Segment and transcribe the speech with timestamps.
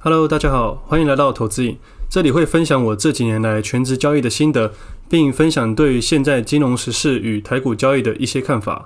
[0.00, 1.76] Hello，大家好，欢迎来到投资影。
[2.08, 4.72] 这里会分享我这几年来全职交易的心得，
[5.10, 8.84] 并分享对现在金融时事与台股交易的一些看法。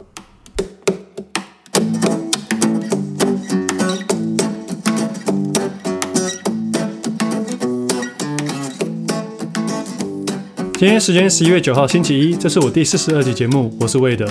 [10.73, 14.27] 今天时间十一月九号星期一，这是我第四十二集节目，我是魏德。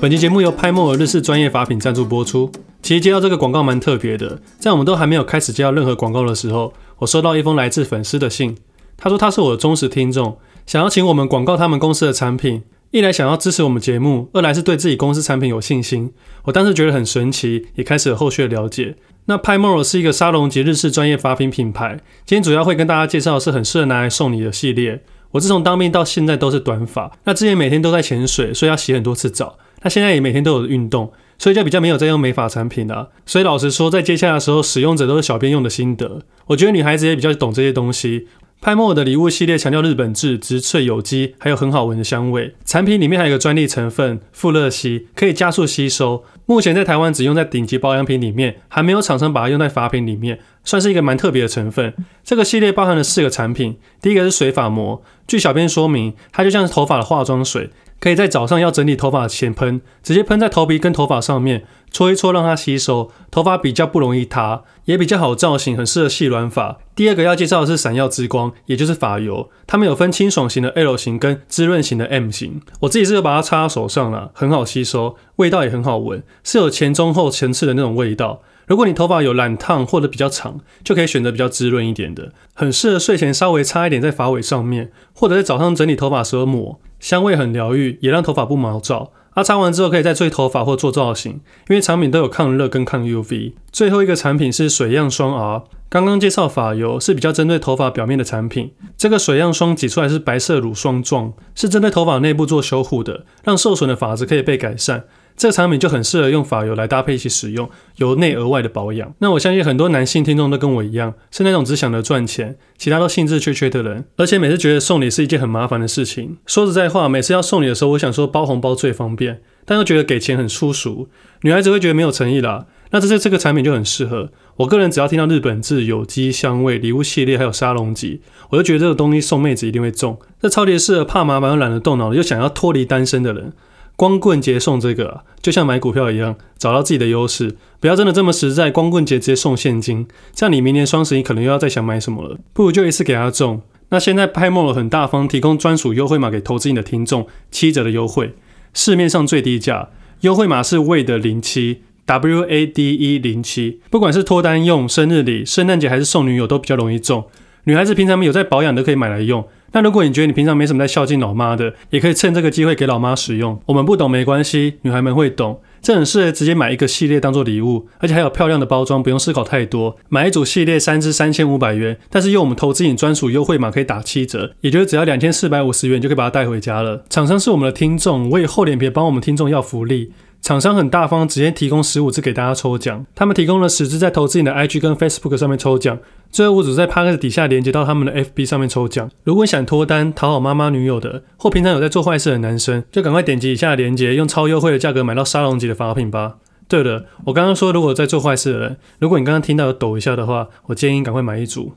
[0.00, 2.50] 本期节目由拍莫尔日式专业法品赞助播出。
[2.82, 8.56] 其实接到这个广告蛮特别的，在我们都还没有开始接到任何广告的时候，我收到一封来自粉丝的信。
[8.96, 10.36] 他说他是我的忠实听众，
[10.66, 16.12] 想要请我们广告他们公司的产品，一来想要支持我们节目，二来是对自己公司产品有信心。
[16.44, 18.96] 我当时觉得很神奇，也开始了后续的了解。
[19.26, 25.00] 那拍莫尔是一个沙龙级日式专业发品品牌，今天主要会跟大家介绍的是很适合拿来送礼的系列。
[25.30, 29.56] 我自从当兵到现在都是短发，那之前每天都在潜水，所以要洗很多次澡。
[29.82, 33.08] 那现在也每天都有运动，所以就比较没有在用美发产品啦。
[33.26, 36.20] 所以老实说，在接洽的时候，使用者都是小编用的心得。
[36.46, 38.28] 我觉得女孩子也比较懂这些东西。
[38.60, 42.54] 派莫尔的礼物系列强调日本制、植萃有机，还有很好闻的香味。
[42.64, 46.22] 产品里面还有一个专利成分富勒烯，可以加速吸收。
[46.46, 51.92] 目前在台湾只用在顶级保养品里面，还没有厂商把它用在发品里面，算是一个蛮特别的成分。
[52.22, 57.70] 这个系列包含了四个产品，第一个是水发膜，据小编说明，它就像是头发的化妆水。
[58.02, 66.78] 可以在早上要整理头发前喷，直接喷在头皮跟头发上面，搓一搓让它吸收，头发比较不容易塌，也比较好造型，很适合细软发。
[66.96, 72.60] 第二个要介绍的是闪耀之光，也就是发油，它们有分清爽型的 L 型跟滋润型的 M 型。
[72.80, 78.42] 我自己是有把它擦到手上了，很好吸收，味道也很好闻，是有前中后层次的那种味道。
[78.66, 86.80] 如果你头发有染烫或者比较长，就可以选择比较滋润一点的，很适合睡前稍微擦一点在发尾上面，或者在早上整理头发时候抹。
[87.02, 89.12] 香味很疗愈，也让头发不毛躁。
[89.34, 93.54] 它，擦完之后可以再吹头发或做造型，因为产品都有抗热跟抗 UV。
[93.72, 105.04] 最后一个产品是水漾霜 R，刚刚介绍发油是比较针对头发表面的产品，这个水漾霜挤出来是白色乳霜状，是针对头发内部做修护的，让受损的发质可以被改善。
[105.36, 109.14] 这个产品就很适合用发油来搭配一起使用，由内而外的保养。
[109.18, 116.36] 那我相信很多男性听众都跟我一样，是那种只想着赚钱，其他都兴致缺缺的人，而且每次觉得送礼是一件很麻烦的事情。
[116.46, 121.08] 说实在话，每次要送礼的时候，我想说包红包最方便，但又觉得给钱很粗俗，
[121.42, 122.66] 女孩子会觉得没有诚意啦。
[122.90, 124.30] 那这些这个产品就很适合。
[124.56, 128.20] 我个人只要听到日本制、有机、香味、礼物系列还有沙龙级，
[128.50, 130.18] 我就觉得这个东西送妹子一定会中。
[130.42, 133.54] 这超级适合怕麻烦又懒得动脑又想要脱离单身的人。
[133.96, 138.70] 光棍节送这个，就像买股票一样，找到自己的优势，不要真的这么实在。
[138.70, 143.62] 光棍节直接送现金，这样你明年双十一可能又要再想买什么了，不如就一次给他中。
[143.90, 148.34] 那现在拍莫尔很大方，提供专属优惠码给投资你的听众，七折的优惠，
[148.72, 149.90] 市面上最低价，
[150.22, 157.26] 优惠码是 WADE 零七 W A D E 零七，不管是脱单用、生日礼、圣诞节还是送女友，都比较容易中。
[157.64, 159.46] 女孩子平常没有在保养都可以买来用。
[159.72, 163.60] 那如果你觉得你平常没什么在孝敬老妈的，也可以趁这个机会给老妈使用。
[163.66, 165.60] 我们不懂没关系，女孩们会懂。
[165.80, 169.96] 这很适合直接买一个系列当做礼物，而且还有漂亮的包装，不用思考太多。
[170.08, 177.04] 买一组系列三支三千五百元，但是用我们投资影专属优惠码可以打七折，也就是只要两千四百五十元就可以把它带回家了。
[177.10, 180.12] 厂商是我们的听众，我也厚脸皮帮我们听众要福利。
[180.42, 183.06] 厂商很大方，直接提供十五支给大家抽奖。
[183.14, 185.96] 他们提供了十支在投资你的 IG 跟 Facebook 上面抽奖，
[186.32, 189.08] 最后五组在 Podcast 底下连接到他们的 FB 上面抽奖。
[189.22, 196.38] 如果你想脱单、讨好妈妈女友的，或平常有在做坏事的男生，就赶快点击以下的连接，用超优惠的价格买到沙龙级的发品吧。
[196.66, 201.74] 对了，我刚刚说如果在做坏事的人，如果你刚刚听到有抖一下的话，我建议你赶快买一组。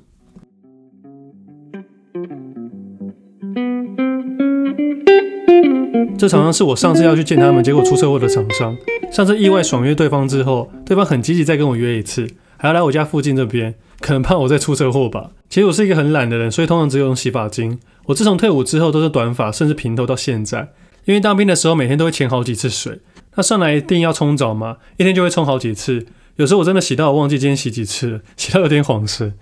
[6.18, 8.76] 这厂商是我上次要去见他们，结果出车祸的厂商。
[9.12, 12.26] 上次意外爽约对方之后，对方很积极再跟我约一次，
[12.58, 15.32] 还要来我家附近这边，可能怕我再出车祸吧。
[15.50, 17.78] 其实我是一个很懒的人，所以通常只有用洗发精。
[18.06, 20.70] 我自从退伍之后都是短发，甚至平头到现在。
[21.04, 23.00] 因为当兵的时候每天都会潜好几次水，
[23.36, 26.06] 那上来一定要冲澡嘛，一天就会冲好几次。
[26.38, 29.34] 有时候我真的洗到我忘记今天洗几次，洗到有点恍神。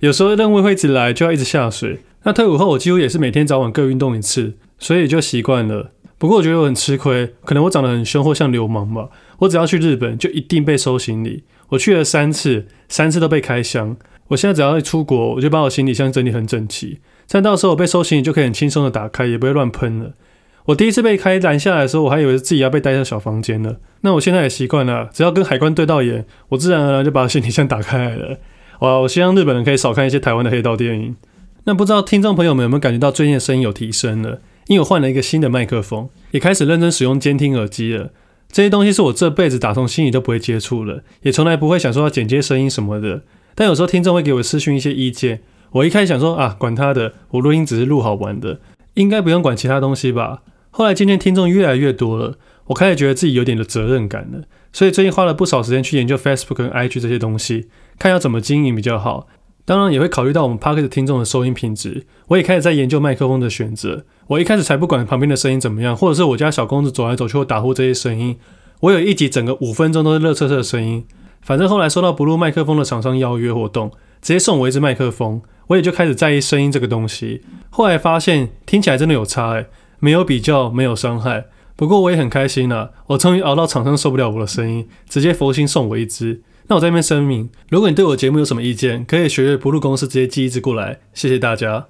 [0.00, 2.00] 有时候任务会一直来，就要一直下水。
[2.24, 5.92] 那退伍后我几乎也是每天早晚各运动一次，所以就习惯了。
[6.22, 9.08] 不过我觉得我很吃亏，可能我长得很凶或像流氓吧。
[9.40, 11.42] 我只要去日本，就一定被收行李。
[11.70, 13.96] 我去了三次，三次都被开箱。
[14.28, 20.12] 我现在只要一出国，我就把我行李箱整理很整齐，这样到时候我被收行李就可以很轻松的打开，也不会乱喷了。
[20.66, 23.78] 我第一次被开拦下来的时候，我还以为自己要被带到小房间了。
[24.02, 28.38] 那我现在也习惯了，只要跟海关对到眼，我自然而然就把行李箱打开来了。
[28.78, 31.16] 哇，我希望日本人可以少看一些台湾的黑道电影。
[31.64, 34.38] 那不知道听众朋友们有没有感觉到最近的声音有提升了？
[34.66, 38.10] 因为我换了一个新的麦克风，也开始认真使用监听耳机了。
[38.50, 43.22] 这些东西是我这辈子打从心里都不会接触了，也从来不会想说要剪接声音什么的。
[43.54, 45.40] 但有时候听众会给我私讯一些意见，
[45.72, 48.60] 我一开始想说啊，管他的，我录音只是录好玩的，
[48.94, 50.42] 应该不用管其他东西吧。
[50.70, 54.42] 后来今天听众越来越多了，我开始觉得自己有点的责任感了，
[54.72, 57.68] 所以最近花了不少时间去研究 Facebook 跟 IG 这些东西，
[57.98, 59.28] 看要怎么经营比较好。
[59.64, 64.04] 当然也会考虑到我们 Podcast 听众的收音品质，我也开始在研究麦克风的选择。
[64.26, 68.36] 我一开始才不管旁边的声音怎么样，或者是我家小公子走来走去或打呼这些声音。
[68.80, 71.04] 我有一集整个五分钟都是乐车车的声音。
[71.42, 77.42] 反正后来收到 Blue 麦克风的厂商邀约活动，直接送我一支麦克风，我也就开始在意声音这个东西。
[77.70, 79.66] 后来发现听起来真的有差诶，
[80.00, 81.46] 没有比较，没有伤害。
[81.76, 86.42] 不过我也很开心了，我终于熬到厂商受不了我的声音，直接佛心送我一支。
[86.68, 91.00] 那我在这边声明，如果你对我节目有什么意见，可以学学 Blue 公司直接寄一支过来。
[91.12, 91.88] 谢谢大家。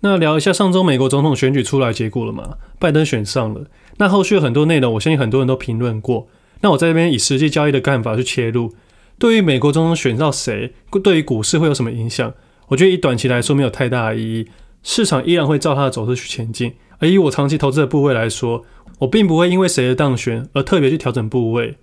[0.00, 2.56] 那聊一下上周美国总统选举出来结果了嘛？
[2.78, 3.66] 拜登选上了。
[3.96, 6.28] 那后续有很多内容，我相信很多人都评论过。
[6.60, 8.74] 那我在这边以实际交易的看法去切入。
[9.18, 10.72] 对于美国总统选到谁，
[11.02, 12.32] 对于股市会有什么影响？
[12.68, 14.48] 我觉得以短期来说没有太大的意义，
[14.82, 16.74] 市场依然会照它的走势去前进。
[16.98, 18.64] 而以我长期投资的部位来说，
[19.00, 21.76] 我并不会因为谁的当选而特别去调整部位。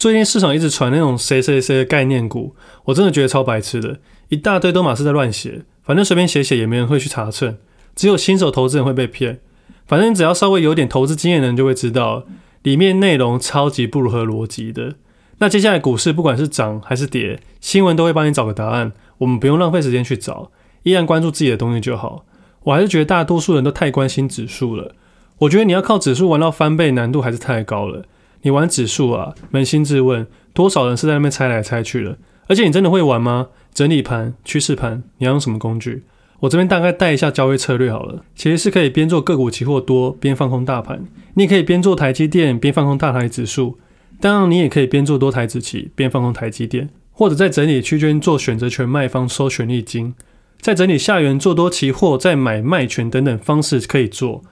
[0.00, 2.56] 最近市场一直传那种谁谁谁的概念股，
[2.86, 3.98] 我真的觉得超白痴的，
[4.30, 7.58] 一大堆都马是在乱写，反正随便写写也没人会去查证，
[7.94, 9.40] 只有新手投资人会被骗。
[9.86, 12.24] 反正只要稍微有点投资经验的人就会知道，
[12.62, 14.94] 里面内容超级不合逻辑的。
[15.36, 20.50] 那接下来股市不管是涨还是跌，新闻都会帮你找个答案，我们不用浪费时间去找，
[20.84, 22.24] 依然关注自己的东西就好。
[22.62, 24.94] 我还是觉得大多数人都太关心指数了，
[25.40, 28.06] 我觉得你要靠指数玩到翻倍难度还是太高了。
[28.42, 32.18] 你玩指数啊，扪心自问，多少人是在那边猜来猜去的？
[32.46, 33.48] 而且你真的会玩吗？
[33.72, 36.02] 整理盘、趋势盘，你要用什么工具？
[36.40, 41.04] 我这边大概带一下交易策略好了，其实是可以边做个股期货多，边放空大盘。
[41.34, 43.78] 你也可以边做台积电，边放空大台指数。
[44.20, 50.14] 当然，你也可以边做多台指期，边放空台积电，或者在整理区间做选择权卖方收权利金，
[50.60, 54.42] 在整理下缘做多期货，再买卖权等等方式可以做。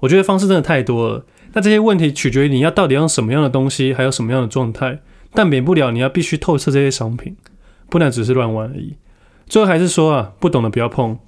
[0.00, 1.24] 我觉得方式真的太多了。
[1.56, 5.00] 那这些问题取决于你要到底用什么样的东西，还有什么样的状态，
[5.32, 7.34] 但免不了你要必须透彻这些商品，
[7.88, 8.96] 不能只是乱玩而已。
[9.46, 11.18] 最后还是说啊，不懂的不要碰。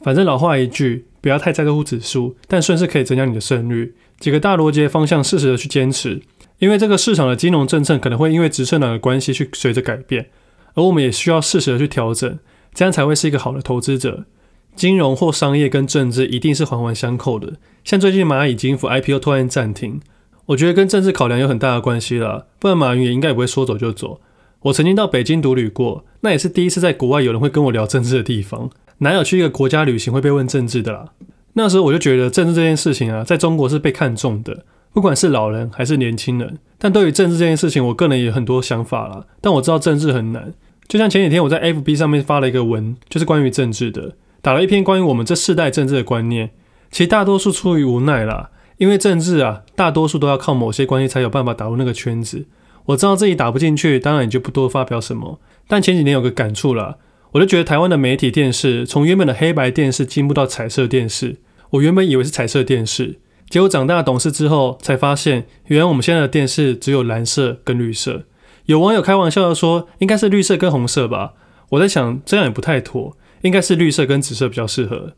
[0.00, 3.96] 反正老话一句，不要太在乎指数，但顺势可以增加你的胜率。
[4.20, 6.22] 几个大逻辑的方向，适时的去坚持。
[6.60, 10.28] 因为这个市场的金融政策可能会因为执政党的关系去随着改变，
[10.74, 12.38] 而我们也需要适时的去调整，
[12.72, 14.26] 这样才会是一个好的投资者。
[14.74, 17.54] 金融或商业跟政治一定是环环相扣的。
[17.84, 20.00] 像最近蚂蚁金服 IPO 突然暂停，
[20.46, 24.20] 我觉得跟政治考量有很大的关系啦，不然马云也应该不会说走就走。
[24.62, 31.06] 我曾经到北京独旅过，那也是第一次在国外有人会跟我聊政治的地方，哪有去一个国家旅行会被问政治的啦？
[31.54, 34.64] 那时候我就觉得政治这件事情啊，在中国是被看重的。
[34.94, 39.24] 不管是老人还是年轻人，但对于政治这件事情，我个人也有很多想法啦。
[39.40, 40.52] 但我知道政治很难，
[40.86, 46.50] 就像前几天我在 FB 上面发了一个文，就是关于政治的，打了一篇关于我们这世代政治的观念。
[46.90, 52.46] 其实大多数出于无奈啦，因为政治啊，大多数都要靠某些关系才有办法打入那个圈子。
[52.86, 55.40] 我知道自己打不进去，当然也就不多发表什么。
[55.68, 56.96] 但前几年有个感触啦，
[57.30, 61.36] 我就觉得台湾的媒体电视从原本的黑白电视进步到彩色电视，
[61.70, 63.20] 我原本以为是彩色电视。
[63.48, 68.24] 结果长大懂事之后，才发现原来我们现在的电视只有蓝色跟绿色。
[68.66, 71.34] 有网友开玩笑的说，应该是绿色跟红色吧。
[71.70, 75.12] 我在想，这样也不太妥，应该是绿色跟紫色比较适合。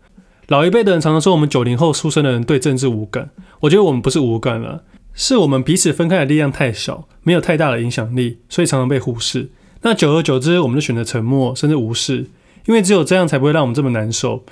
[0.48, 3.30] 老一辈的人常常说，我们九零后出生的人对政治无感。
[3.60, 4.82] 我觉得我们不是无感了，
[5.14, 9.50] 是我们彼此分开的力量太小，没有太大的影响力，所以常常被忽视。
[9.80, 12.26] 那久而久之，我们就选择沉默，甚至无视，
[12.66, 14.44] 因为只有这样才不会让我们这么难受。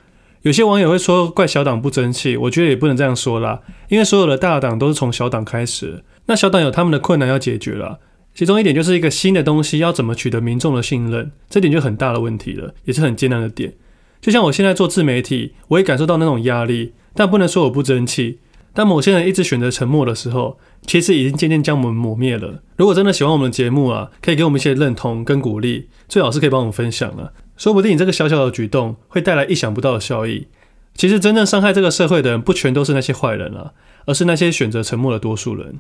[0.42, 7.98] 有些网友会说怪小党不争气，我觉得也不能这样说啦，因为所有的大党都是从小党开始，那小党有他们的困难要解决啦。
[8.34, 13.74] 其中一点就是一个新的东西要怎么取得民众的信任，这点就很大的问题了，也是很艰难的点。
[14.20, 18.38] 就像我现在做自媒体，我也感受到那种压力，但不能说我不争气。
[18.74, 22.62] 当某些人一直选择沉默的时候，其实已经渐渐将我们磨灭了。
[22.76, 27.34] 如果真的喜欢我们的节目啊，可以给我们一些认同跟鼓励，最好是可以帮我们分享了。
[27.58, 30.46] 说不定你这个小小的举动会带来意想不到的效益。
[30.94, 33.72] 其实真正伤害这个社会的人，不全都是那些坏人啊，
[34.06, 35.78] 而是那些选择沉默的多数人。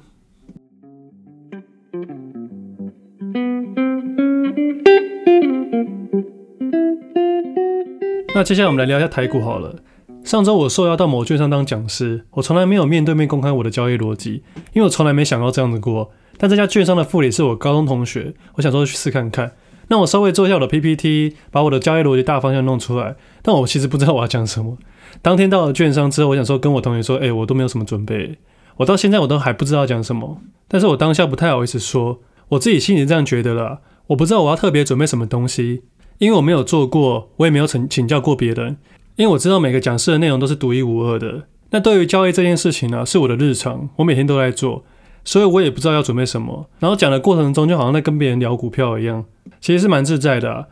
[8.34, 9.76] 那接下来我们来聊一下台股好了。
[10.24, 16.10] 上周我受邀到某券商当讲师，我从来没有面对面公开我的交易逻辑，因为我从来没想到这样子过。
[16.38, 19.52] 但这家券商的副理是我高中同学，我想说去试看看。
[19.88, 23.16] 那我稍微做一下我的 PPT，把我的交易逻辑大方向弄出来。
[23.42, 24.78] 但我其实不知道我要讲什么。
[25.20, 28.38] 当天到了券商之后，我想说跟我同学说，哎、我都没有什么准备，
[28.78, 30.40] 我到现在我都还不知道讲什么。
[30.68, 33.80] 但是我当下不太好意思说，我自己心里这样觉得了。
[34.06, 35.82] 我不知道我要特别准备什么东西，
[36.18, 38.76] 因为我没有做过，我也没有请请教过别人，
[39.16, 41.46] 因为我知道每个讲师的内容都是独一无二的。
[41.70, 44.84] 那对于交易这件事情呢、是我的日常，我每天都在做，
[45.24, 46.68] 所以我也不知道要准备什么。
[46.78, 49.24] 然后讲的过程中，就好像在跟别人聊股票一样，
[49.60, 50.66] 其实是蛮自在的、啊。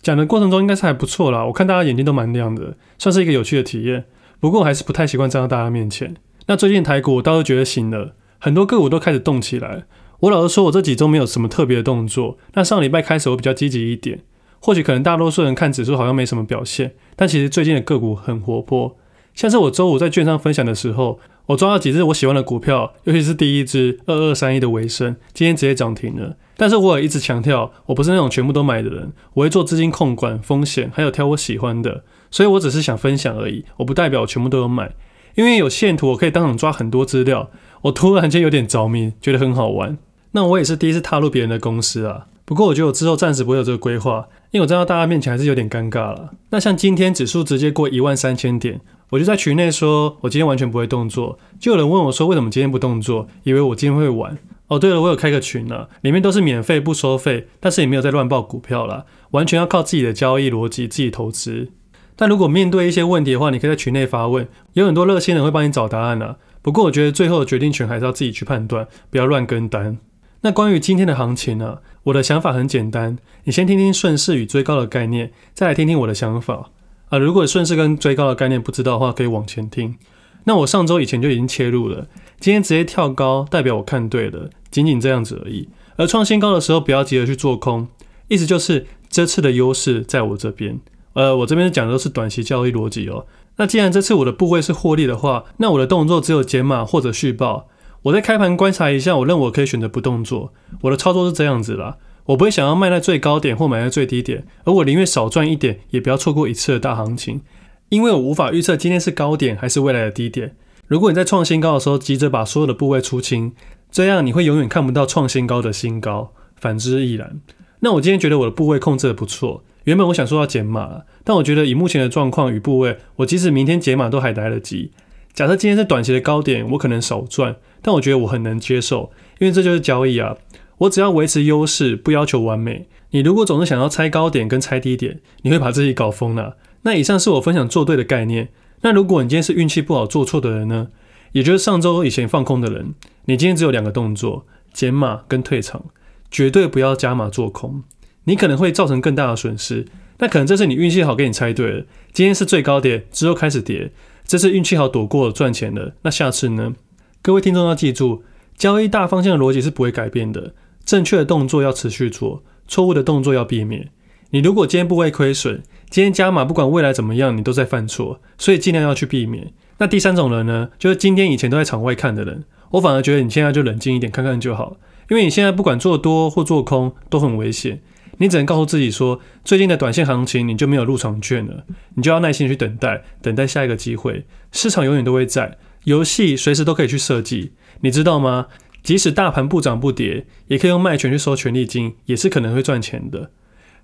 [0.00, 4.04] 讲的过程中应该是还不错啦，我看大家眼睛都蛮亮的，算是一个有趣的体验。
[4.38, 6.14] 不过还是不太习惯站到大家面前。
[6.46, 9.84] 那最近台股我倒是觉得行了，很多个股都开始动起来。
[10.20, 12.36] 我老实说，我这几周没有什么特别的动作。
[12.52, 14.20] 那上礼拜开始我比较积极一点，
[14.64, 18.96] 或许可能大多数人看指数好像没什么表现，但其实最近的个股很活泼。
[19.34, 26.38] 像是我周五在券商分享的时候，我抓到几只我喜欢的股票，尤其是第一只二二三一的为升，今天直接涨停了。
[26.56, 32.02] 但是我也一直强调，我不是那种全部都买的人，我会做资金控管、风险，还有挑我喜欢的。
[32.30, 34.94] 所以我只是想分享而已，我不代表我全部都有买。
[35.34, 37.50] 因为有线图，我可以当场抓很多资料。
[37.82, 39.98] 我突然间有点着迷，觉得很好玩。
[40.30, 42.28] 那我也是第一次踏入别人的公司啊。
[42.46, 46.30] 不过我觉得我之后暂时不会有这个规划，因为我站到大家面前还是有点尴尬了。
[46.50, 48.80] 那像今天指数直接过一万三千点。
[49.10, 53.26] 我就在群内说，我今天完全不会动作，就有人问我说，为什么今天不动作？
[53.42, 54.38] 以为我今天会玩。
[54.68, 61.70] 哦，对了，我有开个群呢，里面都是免费不收费，但是也没有在乱报股票啦，完全要靠自己的交易逻辑、自己投资。
[62.14, 66.36] 但如果面对一些问题的话，你可以在群内发问，有很多热心人会帮你找答案啊。
[66.62, 69.98] 不过我觉得最后的决定权还是要自己去判断，不要乱跟单。
[70.44, 76.70] 那关于今天的行情呢，我的想法很简单，你先听听顺势与追高的概念，再来听听我的想法。
[77.08, 79.96] 啊，如果顺势跟追高的概念不知道的话，可以往前听。
[80.44, 82.08] 那我上周以前就已经切入了，
[82.38, 85.70] 今天直接跳高，代表我看对了，仅仅这样子而已。
[85.96, 87.88] 而创新高的时候，不要急着去做空，
[88.28, 90.78] 意思就是这次的优势在我这边。
[91.14, 93.24] 呃，我这边讲的都是短期交易逻辑哦。
[93.56, 97.68] 那既然这次我的部位是获利的话，那我的动作只有减码或者续报。
[98.04, 100.52] 我在开盘观察一下，我认为我可以选择不动作。
[100.82, 101.96] 我的操作是这样子啦。
[102.26, 107.40] 我不会想要卖在最高点或买在最低点，而我宁愿少赚一点，也不要错过一次的大行情，
[107.88, 110.54] 因为我无法预测今天是高点还是未来的低点。
[110.86, 113.52] 如果你在创新高的时候急着把所有的部位出清，
[113.90, 117.40] 这样你会永远看不到创新高的新高，反之亦然。
[117.80, 124.92] 那我今天觉得我的部位控制得不错，原本我想说要减码，但我觉得以目前的状况与部位，我即使明天减码都还来得及。
[125.34, 129.10] 假设今天是短期的高点，我可能少赚，但我觉得我很能接受，
[129.40, 130.36] 因为这就是交易啊。
[130.78, 132.86] 我只要维持优势，不要求完美。
[133.10, 136.56] 你如果总是想要猜高点跟猜低点，你会把自己搞疯了。
[136.82, 138.50] 那以上是我分享做对的概念。
[138.82, 140.88] 那如果你今天是运气不好做错的人呢？
[141.32, 145.86] 也就是上周以前放空的人，你今天只有两个动作：减码跟退场，
[146.30, 147.82] 绝对不要加码做空。
[148.24, 149.86] 你可能会造成更大的损失。
[150.18, 151.84] 那可能这是你运气好，给你猜对了。
[152.12, 153.90] 今天是最高点，之后开始跌，
[154.26, 155.94] 这次运气好躲过，赚钱了。
[156.02, 156.74] 那下次呢？
[157.22, 158.22] 各位听众要记住，
[158.56, 160.54] 交易大方向的逻辑是不会改变的。
[160.84, 163.90] 正确的动作要持续做，错误的动作要避免。
[164.30, 169.52] 你如果今天不会亏损，今天加码，不管未来怎么样，你都在犯错，所以尽量要去避免。
[169.78, 174.76] 那第三种人呢，就是今天以前都在场外看的人，我反而觉得你现在就冷静一点，看看就好。
[175.10, 177.82] 因为你现在不管做多或做空都很危险，
[178.18, 184.26] 你只能告诉自己说，最近的短线行情你就没有入场券了，你就要耐心去等待，等待下一个机会。
[184.52, 188.46] 市场永远都会在，游戏随时都可以去设计，你知道吗？
[188.82, 193.30] 即使大盘不涨不跌，也可以用卖权去收权利金，也是可能会赚钱的。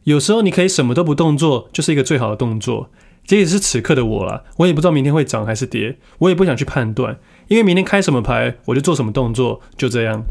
[0.04, 2.90] 有时候你可以什么都不动作，就是一个最好的动作。
[3.26, 7.18] 即使是此刻的我啦，我也不知道明天会涨还是跌，我也不想去判断，
[7.48, 10.24] 因为明天开什么牌，我就做什么动作，就这样。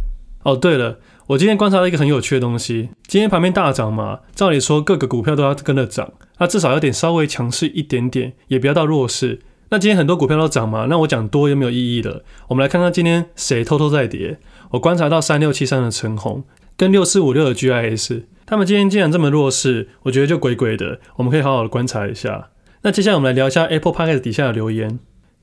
[0.43, 9.39] 哦，对了，我今天观察到一个很有趣的东西，今天盘面大涨嘛，照理说各个股票都要跟着涨，那至少有点稍微强势一点点，也不要到弱势。
[9.69, 12.23] 那今天很多股票都涨嘛，那我讲多有没有意义的？
[12.47, 14.39] 我们来看看今天谁偷偷在跌。
[14.71, 16.43] 我观察到三六七三的成鸿
[16.75, 20.99] 跟六四五六的 GIS，他们今天竟然这么弱势，我觉得就鬼鬼的。
[21.17, 22.49] 我们可以好好的观察一下。
[22.81, 24.97] 那接下来我们来聊一下 Apple Podcast 底下的留言。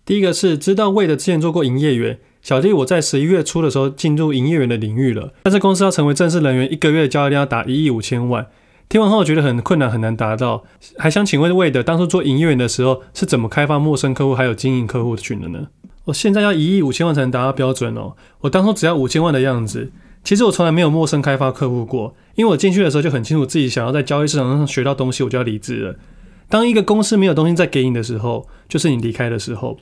[0.05, 8.47] 第一个是知道 Wade 之前做过营业员，小弟我在十一月初的时候进入营业员的领域了，但是公司要成为正式人员，一个月的交易量要达一亿五千万。
[8.89, 10.63] 听完后，我觉得很困难，很难达到。
[10.97, 15.67] 还想请问 Wade，当初做营业员的时候是怎么开发陌生客户，还有经营客户群的呢？
[16.05, 18.15] 我现在要一亿五千万才能达到标准哦。
[18.43, 19.91] 我当初只要五千万的样子。
[20.23, 25.97] 其实我从来没有陌生开发客户过，因为我进去的时候就很清楚自己想要在交易市场上学到东西，我就要离职了。
[26.49, 29.79] 当一个公司没有东西再给你的时候，就是你离开的时候。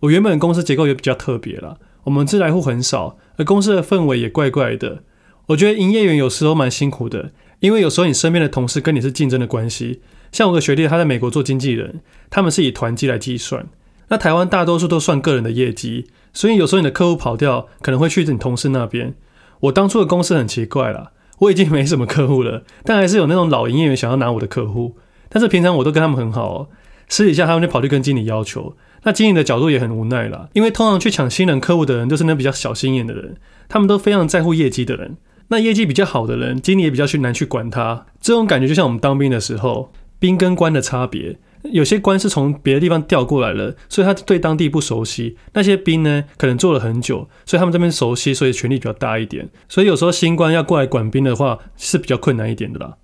[0.00, 5.02] 我原本公司结构也比较特别了，我们自来户很少，而公司的氛围也怪怪的。
[5.48, 7.32] 我觉得营业员有时候蛮辛苦的。
[7.60, 10.00] 因为有时候你身边的同事跟你是竞争的关系，
[10.32, 13.68] 像我的学弟他在美国做经纪人，他们是以团绩来计算。
[14.08, 19.14] 那台湾大多数都算个人的业绩，所以有时候你的客户跑掉，可能会去你同事那边。
[19.60, 24.96] 我当初的公司很奇怪啦，我已经没什么客户了，但还是有那种老营业员想要拿我的客户。
[25.28, 26.68] 但是平常我都跟他们很好哦，
[27.10, 28.74] 私底下他们就跑去跟经理要求。
[29.02, 33.36] 那经理的角度也很无奈啦，因为通常去抢新人客户的人都是那比较小心眼的人，
[33.68, 35.16] 他们都非常在乎业绩的人。
[35.48, 38.06] 那业绩比较好的人，经理也比较去难去管他。
[38.20, 41.38] 这种感觉就像我们当兵的时候，兵跟官的差别。
[41.72, 45.36] 有些官是从别的地方调过来了，所以他对当地不熟悉。
[45.52, 49.48] 那些兵呢，可能做了很久，所以他们这边熟悉，所以权力比较大一点。
[49.68, 52.94] 所以有时候新官要过来管兵的话，是比较困难一点的啦。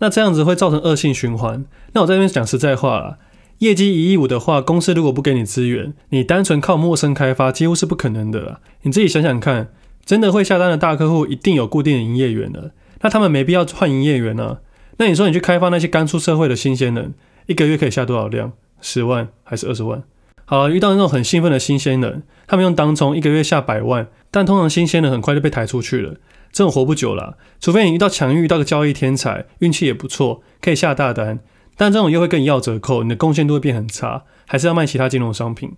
[0.00, 1.64] 那这样子会造成恶性循环。
[1.92, 3.18] 那我在这边讲实在话啦，
[3.62, 8.60] 业绩一亿五的话，公司如果不给你资源，你单纯靠陌生开发几乎是不可能的啦。
[8.82, 9.68] 你自己想想看，
[10.04, 14.58] 真的会下单的大客户一定有固定的营业员的，那他们没必要换营业员啊。
[14.96, 17.14] 那你说你去开发那些刚出社会的新鲜人？
[17.46, 18.50] 一个月可以下多少量？
[18.80, 20.02] 十万还是二十万？
[20.44, 26.14] 好了，遇到那种很兴奋的新鲜人，他们用当冲一个月下百万，但通常新鲜人很快就被抬出去了，
[26.50, 27.36] 这种活不久了。
[27.60, 31.38] 除非你遇到强，遇到个交易天才，运气也不错，可以下大单，
[31.76, 35.72] 但这种又会跟你要折扣，你的贡献度会变很差，还是要卖其他金融商品。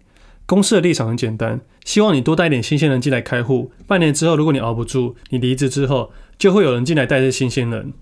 [0.46, 7.92] 公司的立场很简单，希望你多带点新鲜人进来开户，半年之后如果你熬不住，你离职之后，就会有人进来带这些新鲜人。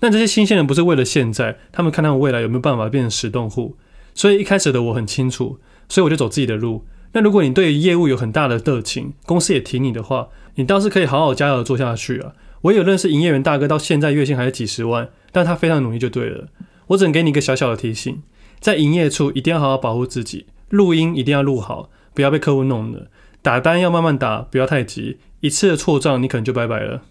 [0.00, 3.76] 那这些新鲜人不是为了现在，他们看他们未来有没有办法变成十栋户。
[4.14, 6.84] 所以一开始的我很清楚，所以我就走自己的路。
[7.12, 12.32] 那如果你对业务有很大的热情，公司也挺你的话，你倒是可以好好加油做下去啊。
[12.60, 16.46] 我有认识营业员大哥，到现在月薪还是几十万，但他非常努力就对了。
[16.88, 18.22] 我只能给你一个小小的提醒，
[18.60, 23.08] 在营业处一定要好好保护自己，录音一定要录好，不要被客户弄了。
[23.40, 27.02] 打单要慢慢打，不要太急，一次的错账你可能就拜拜了。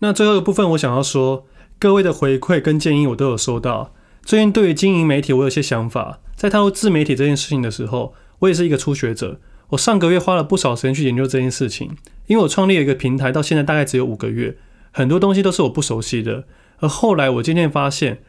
[0.00, 1.46] 那最后一部分我想要说。
[1.80, 3.94] 各位的回馈跟建议我都有收到。
[4.24, 6.18] 最近对于经营媒体，我有些想法。
[6.34, 9.38] 在踏入自媒体这件事情的时候，我也是一个初学者。
[9.68, 11.92] 我上个月花了不少时间去研究这件事情，
[12.26, 14.56] 因为我创立了一个平台，到现在大概只有五个月，
[14.90, 16.46] 很多东西都是我不熟悉的。
[16.80, 18.22] 而后来我渐渐发现，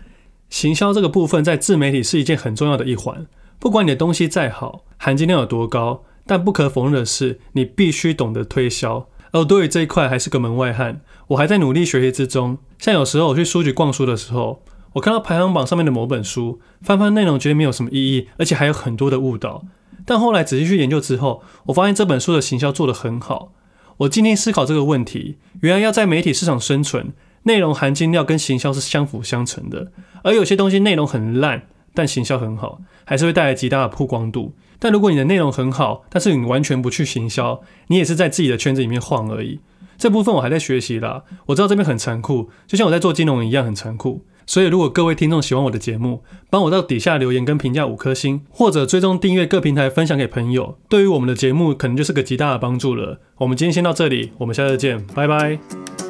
[0.49, 3.27] 行销这个部分在自媒体是一件很重要的一环。
[3.59, 9.07] 不管你的东西再好，含金量有多高，但不可否认的是，你必须懂得推销。
[9.31, 12.57] 而对于这一块还是个门外汉，我还在努力学习之中。
[12.79, 19.65] 像有时候我去书局逛书的时候，我看到排行榜上面的某本书，翻翻内容觉得没有什么意义，而且还有很多的误导。
[20.05, 23.51] 但后来仔细去研究之后，我发现这本书的行销做得很好。
[23.97, 29.91] 我今天思考这个问题，原来要在媒体市场生存，内容含金量跟行销是相辅相成的。
[30.23, 34.53] 而有些东西内容很烂，但行销很好，还是会带来极大的曝光度。
[34.79, 39.59] 但如果你的内容很好，但是你完全不去行销，你也是在自己的圈子里面晃而已。
[39.97, 44.23] 这部分我还在学习啦，我知道这边很残酷，就像我在做金融一样很残酷。
[44.45, 53.19] 所以如果各位听众喜欢我的节目，帮我到底下留言跟评价五颗星，或者追踪订阅各平台分享给朋友，对于我们的节目可能就是个极大的帮助了。
[53.39, 56.08] 我们今天先到这里，我们下次见，拜拜。